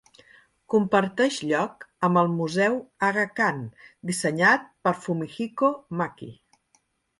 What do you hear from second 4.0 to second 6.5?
dissenyat per Fumihiko Maki.